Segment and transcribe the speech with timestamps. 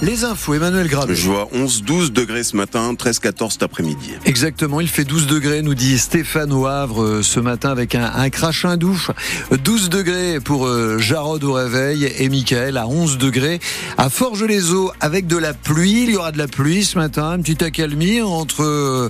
[0.00, 1.12] Les infos, Emmanuel Grave.
[1.12, 4.12] Je vois 11-12 degrés ce matin, 13-14 cet après-midi.
[4.26, 8.04] Exactement, il fait 12 degrés, nous dit Stéphane au Havre euh, ce matin avec un,
[8.14, 9.10] un crachin douche.
[9.50, 13.58] 12 degrés pour euh, Jarod au réveil et Michael à 11 degrés.
[13.96, 17.40] À Forges-les-Eaux avec de la pluie, il y aura de la pluie ce matin, un
[17.40, 19.08] petit accalmie entre euh,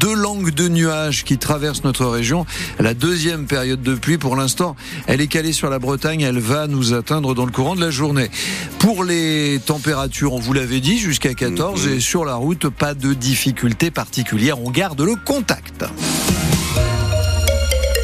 [0.00, 2.46] deux langues de nuages qui traversent notre région.
[2.78, 4.76] La deuxième période de pluie, pour l'instant,
[5.06, 7.90] elle est calée sur la Bretagne, elle va nous atteindre dans le courant de la
[7.90, 8.30] journée.
[8.78, 13.14] Pour les températures on vous l'avait dit, jusqu'à 14 et sur la route, pas de
[13.14, 14.60] difficultés particulières.
[14.60, 15.84] On garde le contact.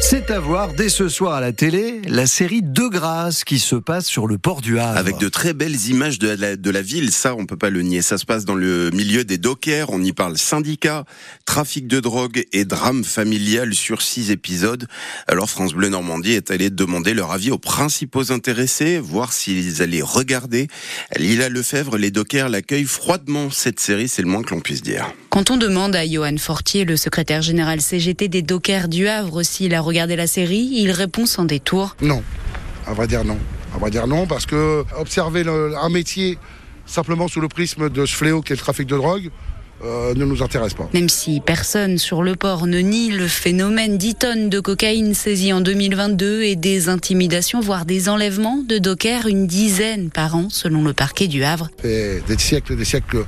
[0.09, 3.75] C'est à voir dès ce soir à la télé la série De Grâce qui se
[3.75, 4.97] passe sur le port du Havre.
[4.97, 6.29] Avec de très belles images de
[6.71, 8.01] la, ville, ça on peut pas le nier.
[8.01, 11.05] Ça se passe dans le milieu des dockers, on y parle syndicat,
[11.45, 14.87] trafic de drogue et drame familial sur six épisodes.
[15.27, 20.01] Alors France Bleu Normandie est allé demander leur avis aux principaux intéressés, voir s'ils allaient
[20.01, 20.69] regarder.
[21.17, 23.51] Lila Lefebvre, les dockers l'accueillent froidement.
[23.51, 25.13] Cette série, c'est le moins que l'on puisse dire.
[25.29, 29.75] Quand on demande à Johan Fortier, le secrétaire général CGT des dockers du Havre, s'il
[29.75, 31.95] a regardé la série, il répond sans détour.
[32.01, 32.23] Non,
[32.87, 33.37] à vrai dire non.
[33.75, 36.39] À vrai dire non, parce que observer un métier
[36.87, 39.29] simplement sous le prisme de ce fléau qu'est le trafic de drogue,
[39.83, 40.89] euh, ne nous intéresse pas.
[40.93, 45.53] Même si personne sur le port ne nie le phénomène 10 tonnes de cocaïne saisies
[45.53, 50.83] en 2022 et des intimidations, voire des enlèvements de dockers, une dizaine par an selon
[50.83, 51.69] le parquet du Havre.
[51.83, 53.25] Et des siècles, des siècles,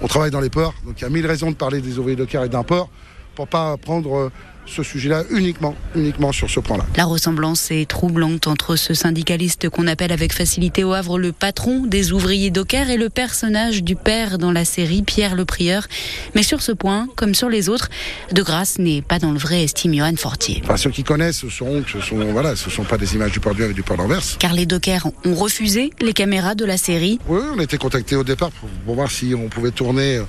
[0.00, 2.16] on travaille dans les ports, donc il y a mille raisons de parler des ouvriers
[2.16, 2.90] dockers et d'un port
[3.34, 4.30] pour pas prendre
[4.66, 6.86] ce sujet-là uniquement, uniquement sur ce point-là.
[6.96, 11.84] La ressemblance est troublante entre ce syndicaliste qu'on appelle avec facilité au Havre le patron
[11.84, 15.86] des ouvriers dockers et le personnage du père dans la série Pierre le Prieur.
[16.34, 17.88] Mais sur ce point, comme sur les autres,
[18.32, 20.60] De Grâce n'est pas dans le vrai estime Johan Fortier.
[20.64, 23.40] Enfin, ceux qui connaissent sauront que ce sont, voilà, ce sont pas des images du
[23.40, 24.22] port du et du port d'Anvers.
[24.38, 27.18] Car les dockers ont refusé les caméras de la série.
[27.28, 30.20] Oui, on a été contactés au départ pour, pour voir si on pouvait tourner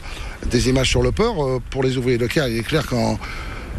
[0.49, 1.61] des images sur le port.
[1.69, 3.17] Pour les ouvriers dockers, il est clair qu'en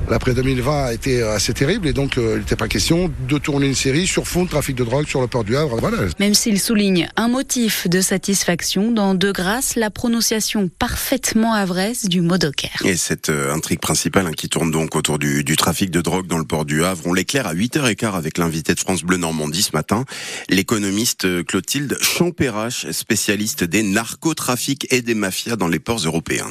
[0.08, 3.66] L'après 2020 a été assez terrible et donc euh, il n'était pas question de tourner
[3.66, 5.78] une série sur fond de trafic de drogue sur le port du Havre.
[5.80, 5.96] Voilà.
[6.20, 12.20] Même s'il souligne un motif de satisfaction dans De Grâce, la prononciation parfaitement havraise du
[12.20, 12.70] mot docker.
[12.84, 16.26] Et cette euh, intrigue principale hein, qui tourne donc autour du, du, trafic de drogue
[16.26, 19.62] dans le port du Havre, on l'éclaire à 8h15 avec l'invité de France Bleu Normandie
[19.62, 20.04] ce matin,
[20.50, 26.50] l'économiste euh, Clotilde Champérache, spécialiste des narcotrafics et des mafias dans les ports européens.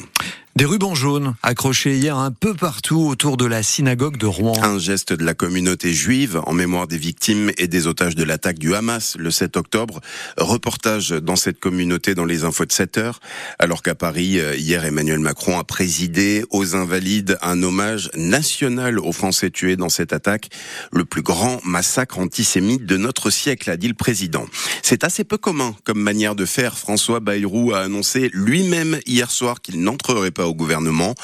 [0.56, 4.54] Des rubans jaunes accrochés hier un peu partout autour de la synagogue de Rouen.
[4.62, 8.60] Un geste de la communauté juive en mémoire des victimes et des otages de l'attaque
[8.60, 10.00] du Hamas le 7 octobre.
[10.36, 13.18] Reportage dans cette communauté dans les infos de 7 heures.
[13.58, 19.50] Alors qu'à Paris, hier, Emmanuel Macron a présidé aux invalides un hommage national aux Français
[19.50, 20.50] tués dans cette attaque.
[20.92, 24.46] Le plus grand massacre antisémite de notre siècle, a dit le président.
[24.82, 26.78] C'est assez peu commun comme manière de faire.
[26.78, 31.14] François Bayrou a annoncé lui-même hier soir qu'il n'entrerait pas au gouvernement.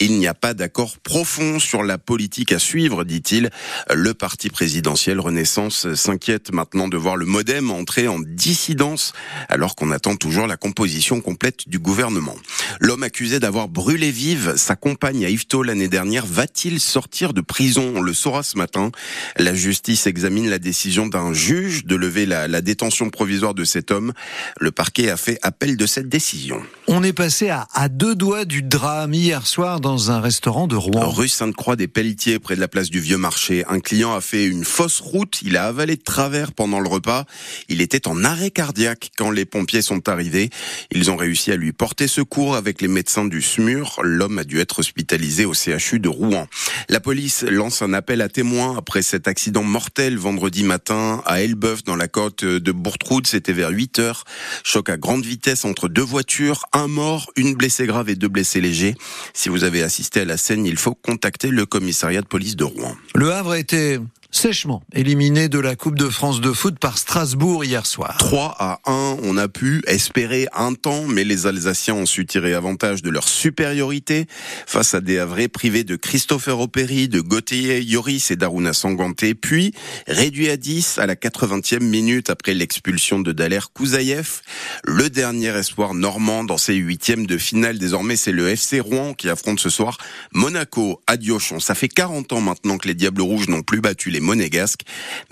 [0.00, 3.50] Il n'y a pas d'accord profond sur la politique à suivre, dit-il.
[3.92, 9.12] Le parti présidentiel Renaissance s'inquiète maintenant de voir le modem entrer en dissidence
[9.48, 12.36] alors qu'on attend toujours la composition complète du gouvernement.
[12.80, 17.92] L'homme accusé d'avoir brûlé vive sa compagne à Yvetot l'année dernière va-t-il sortir de prison?
[17.96, 18.90] On le saura ce matin.
[19.36, 24.12] La justice examine la décision d'un juge de lever la, détention provisoire de cet homme.
[24.58, 26.62] Le parquet a fait appel de cette décision.
[26.88, 31.08] On est passé à deux doigts du drame hier soir dans un restaurant de Rouen.
[31.08, 33.64] Rue Sainte-Croix des Pelletiers, près de la place du Vieux Marché.
[33.68, 35.40] Un client a fait une fausse route.
[35.42, 37.26] Il a avalé de travers pendant le repas.
[37.68, 40.50] Il était en arrêt cardiaque quand les pompiers sont arrivés.
[40.90, 44.00] Ils ont réussi à lui porter secours avec les médecins du SMUR.
[44.02, 46.48] L'homme a dû être hospitalisé au CHU de Rouen.
[46.88, 51.84] La police lance un appel à témoins après cet accident mortel vendredi matin à Elbeuf
[51.84, 53.28] dans la côte de Bourtroude.
[53.28, 54.24] C'était vers 8 heures.
[54.64, 56.64] Choc à grande vitesse entre deux voitures.
[56.72, 58.94] Un mort, une blessée grave et deux blessés légers.
[59.32, 62.64] Si vous avez assisté à la scène, il faut contacter le commissariat de police de
[62.64, 62.96] Rouen.
[63.14, 63.98] Le Havre a été
[64.36, 68.16] sèchement éliminé de la Coupe de France de foot par Strasbourg hier soir.
[68.18, 72.52] 3 à 1, on a pu espérer un temps, mais les Alsaciens ont su tirer
[72.52, 74.26] avantage de leur supériorité
[74.66, 79.72] face à des Havrais privés de Christopher Operi, de Gauthier Yoris et d'Aruna Sanganté, puis
[80.06, 84.42] réduit à 10 à la 80e minute après l'expulsion de Daler Kouzaïev.
[84.84, 89.30] Le dernier espoir normand dans ces huitièmes de finale, désormais, c'est le FC Rouen qui
[89.30, 89.96] affronte ce soir
[90.34, 91.58] Monaco à Diochon.
[91.58, 94.80] Ça fait 40 ans maintenant que les Diables Rouges n'ont plus battu les monégasque.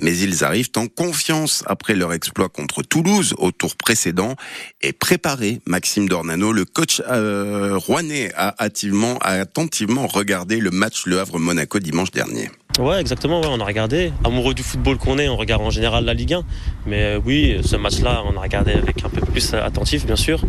[0.00, 4.36] Mais ils arrivent en confiance après leur exploit contre Toulouse au tour précédent
[4.80, 5.60] et préparé.
[5.66, 9.18] Maxime Dornano, le coach euh, rouennais, a attentivement
[10.06, 12.50] regardé le match Le Havre-Monaco dimanche dernier.
[12.78, 13.40] Ouais, exactement.
[13.40, 14.12] Ouais, on a regardé.
[14.24, 16.42] Amoureux du football qu'on est, on regarde en général la Ligue 1.
[16.86, 20.40] Mais euh, oui, ce match-là, on a regardé avec un peu plus attentif, bien sûr.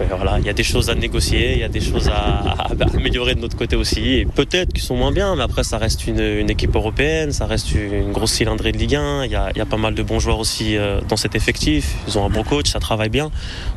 [0.00, 2.68] Mais voilà, il y a des choses à négocier, il y a des choses à,
[2.94, 4.14] améliorer de notre côté aussi.
[4.14, 7.72] Et peut-être qu'ils sont moins bien, mais après, ça reste une, équipe européenne, ça reste
[7.74, 9.24] une grosse cylindrée de Ligue 1.
[9.26, 11.94] Il y a, y a pas mal de bons joueurs aussi euh, dans cet effectif.
[12.08, 13.30] Ils ont un bon coach, ça travaille bien.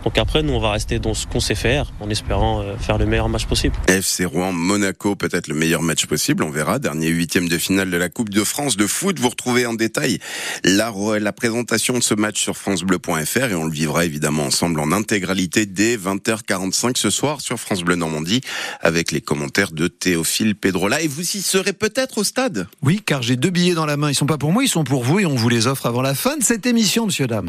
[0.03, 2.97] Donc après, nous, on va rester dans ce qu'on sait faire, en espérant euh, faire
[2.97, 3.75] le meilleur match possible.
[3.87, 6.43] FC Rouen, Monaco, peut-être le meilleur match possible.
[6.43, 6.79] On verra.
[6.79, 9.19] Dernier huitième de finale de la Coupe de France de foot.
[9.19, 10.19] Vous retrouvez en détail
[10.63, 14.91] la, la présentation de ce match sur francebleu.fr et on le vivra évidemment ensemble en
[14.91, 18.41] intégralité dès 20h45 ce soir sur France Bleu Normandie
[18.81, 21.01] avec les commentaires de Théophile Pedrola.
[21.01, 22.67] Et vous y serez peut-être au stade?
[22.81, 24.09] Oui, car j'ai deux billets dans la main.
[24.09, 26.01] Ils sont pas pour moi, ils sont pour vous et on vous les offre avant
[26.01, 27.45] la fin de cette émission, monsieur, dame.